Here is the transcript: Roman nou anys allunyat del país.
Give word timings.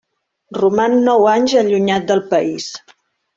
Roman 0.57 0.95
nou 1.09 1.27
anys 1.33 1.53
allunyat 1.61 2.09
del 2.13 2.25
país. 2.33 2.67